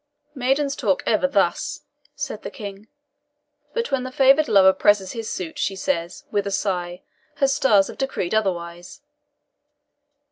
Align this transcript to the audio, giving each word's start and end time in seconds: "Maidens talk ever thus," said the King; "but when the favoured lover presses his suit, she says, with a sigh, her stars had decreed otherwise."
"Maidens 0.33 0.75
talk 0.75 1.03
ever 1.05 1.27
thus," 1.27 1.81
said 2.15 2.41
the 2.41 2.49
King; 2.49 2.87
"but 3.75 3.91
when 3.91 4.01
the 4.01 4.11
favoured 4.11 4.47
lover 4.47 4.73
presses 4.73 5.11
his 5.11 5.29
suit, 5.31 5.59
she 5.59 5.75
says, 5.75 6.23
with 6.31 6.47
a 6.47 6.49
sigh, 6.51 7.03
her 7.35 7.47
stars 7.47 7.85
had 7.85 7.99
decreed 7.99 8.33
otherwise." 8.33 9.01